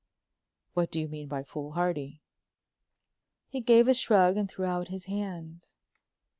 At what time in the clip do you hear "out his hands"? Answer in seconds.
4.65-5.75